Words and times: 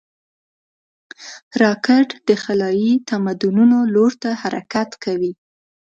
راکټ 1.61 2.07
د 2.27 2.29
خلایي 2.43 2.91
تمدنونو 3.09 3.77
لور 3.93 4.11
ته 4.23 4.29
حرکت 4.41 4.89
کوي 5.03 5.31